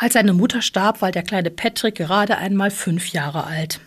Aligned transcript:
Als 0.00 0.14
seine 0.14 0.32
Mutter 0.32 0.62
starb, 0.62 1.02
war 1.02 1.12
der 1.12 1.22
kleine 1.22 1.50
Patrick 1.50 1.96
gerade 1.96 2.38
einmal 2.38 2.70
fünf 2.70 3.08
Jahre 3.08 3.44
alt. 3.44 3.80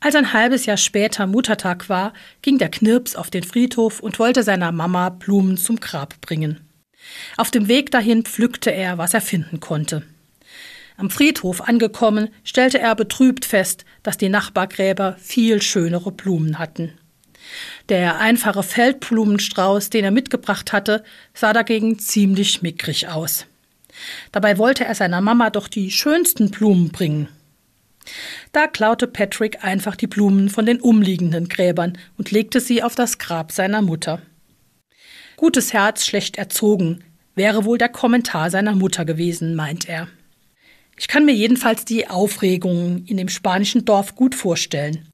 Als 0.00 0.16
ein 0.16 0.32
halbes 0.32 0.66
Jahr 0.66 0.76
später 0.76 1.28
Muttertag 1.28 1.88
war, 1.88 2.12
ging 2.42 2.58
der 2.58 2.68
Knirps 2.68 3.14
auf 3.14 3.30
den 3.30 3.44
Friedhof 3.44 4.00
und 4.00 4.18
wollte 4.18 4.42
seiner 4.42 4.72
Mama 4.72 5.10
Blumen 5.10 5.56
zum 5.56 5.78
Grab 5.78 6.20
bringen. 6.20 6.68
Auf 7.36 7.52
dem 7.52 7.68
Weg 7.68 7.92
dahin 7.92 8.24
pflückte 8.24 8.70
er, 8.72 8.98
was 8.98 9.14
er 9.14 9.20
finden 9.20 9.60
konnte. 9.60 10.02
Am 10.96 11.10
Friedhof 11.10 11.60
angekommen, 11.60 12.30
stellte 12.42 12.80
er 12.80 12.96
betrübt 12.96 13.44
fest, 13.44 13.84
dass 14.02 14.18
die 14.18 14.28
Nachbargräber 14.28 15.14
viel 15.20 15.62
schönere 15.62 16.10
Blumen 16.10 16.58
hatten. 16.58 16.90
Der 17.88 18.18
einfache 18.18 18.64
Feldblumenstrauß, 18.64 19.90
den 19.90 20.04
er 20.04 20.10
mitgebracht 20.10 20.72
hatte, 20.72 21.04
sah 21.34 21.52
dagegen 21.52 22.00
ziemlich 22.00 22.62
mickrig 22.62 23.06
aus. 23.06 23.46
Dabei 24.32 24.58
wollte 24.58 24.84
er 24.84 24.94
seiner 24.94 25.20
Mama 25.20 25.50
doch 25.50 25.68
die 25.68 25.90
schönsten 25.90 26.50
Blumen 26.50 26.90
bringen. 26.90 27.28
Da 28.52 28.66
klaute 28.66 29.06
Patrick 29.06 29.64
einfach 29.64 29.96
die 29.96 30.06
Blumen 30.06 30.50
von 30.50 30.66
den 30.66 30.80
umliegenden 30.80 31.48
Gräbern 31.48 31.98
und 32.18 32.30
legte 32.30 32.60
sie 32.60 32.82
auf 32.82 32.94
das 32.94 33.18
Grab 33.18 33.52
seiner 33.52 33.82
Mutter. 33.82 34.20
Gutes 35.36 35.72
Herz, 35.72 36.06
schlecht 36.06 36.36
erzogen, 36.36 37.02
wäre 37.34 37.64
wohl 37.64 37.78
der 37.78 37.88
Kommentar 37.88 38.50
seiner 38.50 38.74
Mutter 38.74 39.04
gewesen, 39.04 39.54
meint 39.54 39.88
er. 39.88 40.08
Ich 40.96 41.08
kann 41.08 41.24
mir 41.24 41.34
jedenfalls 41.34 41.84
die 41.84 42.08
Aufregung 42.08 43.04
in 43.06 43.16
dem 43.16 43.28
spanischen 43.28 43.84
Dorf 43.84 44.14
gut 44.14 44.34
vorstellen. 44.34 45.08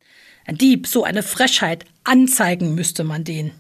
Ein 0.45 0.59
Dieb, 0.59 0.87
so 0.87 1.05
eine 1.05 1.23
Frechheit, 1.23 1.87
anzeigen 2.05 2.75
müsste 2.75 3.05
man 3.05 3.25
den. 3.25 3.53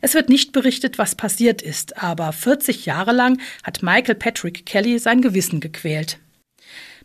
Es 0.00 0.14
wird 0.14 0.28
nicht 0.28 0.52
berichtet, 0.52 0.98
was 0.98 1.14
passiert 1.14 1.62
ist, 1.62 2.02
aber 2.02 2.32
40 2.32 2.86
Jahre 2.86 3.12
lang 3.12 3.40
hat 3.62 3.82
Michael 3.82 4.14
Patrick 4.14 4.66
Kelly 4.66 4.98
sein 4.98 5.20
Gewissen 5.20 5.60
gequält. 5.60 6.18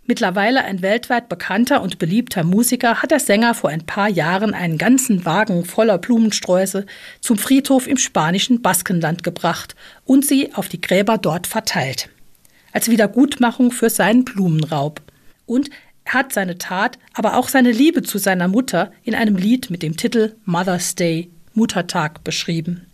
Mittlerweile 0.05 0.65
ein 0.65 0.81
weltweit 0.81 1.29
bekannter 1.29 1.81
und 1.81 1.97
beliebter 1.97 2.43
Musiker 2.43 3.01
hat 3.01 3.11
der 3.11 3.21
Sänger 3.21 3.53
vor 3.53 3.69
ein 3.69 3.85
paar 3.85 4.09
Jahren 4.09 4.53
einen 4.53 4.77
ganzen 4.77 5.23
Wagen 5.23 5.63
voller 5.63 5.97
Blumensträuße 5.97 6.85
zum 7.21 7.37
Friedhof 7.37 7.87
im 7.87 7.95
spanischen 7.95 8.61
Baskenland 8.61 9.23
gebracht 9.23 9.75
und 10.03 10.25
sie 10.25 10.53
auf 10.55 10.67
die 10.67 10.81
Gräber 10.81 11.17
dort 11.17 11.47
verteilt. 11.47 12.09
Als 12.73 12.89
Wiedergutmachung 12.89 13.71
für 13.71 13.89
seinen 13.89 14.25
Blumenraub. 14.25 15.01
Und 15.45 15.69
er 16.03 16.13
hat 16.13 16.33
seine 16.33 16.57
Tat, 16.57 16.99
aber 17.13 17.37
auch 17.37 17.47
seine 17.47 17.71
Liebe 17.71 18.01
zu 18.01 18.17
seiner 18.17 18.49
Mutter 18.49 18.91
in 19.03 19.15
einem 19.15 19.37
Lied 19.37 19.69
mit 19.69 19.83
dem 19.83 19.95
Titel 19.95 20.35
Mother's 20.43 20.95
Day, 20.95 21.29
Muttertag, 21.53 22.23
beschrieben. 22.23 22.87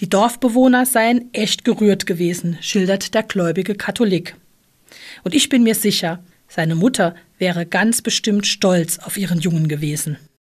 Die 0.00 0.08
Dorfbewohner 0.08 0.86
seien 0.86 1.32
echt 1.32 1.64
gerührt 1.64 2.06
gewesen, 2.06 2.58
schildert 2.60 3.14
der 3.14 3.22
gläubige 3.22 3.74
Katholik. 3.74 4.34
Und 5.22 5.34
ich 5.34 5.48
bin 5.48 5.62
mir 5.62 5.74
sicher, 5.74 6.22
seine 6.48 6.74
Mutter 6.74 7.14
wäre 7.38 7.66
ganz 7.66 8.02
bestimmt 8.02 8.46
stolz 8.46 8.98
auf 8.98 9.16
ihren 9.16 9.40
Jungen 9.40 9.68
gewesen. 9.68 10.18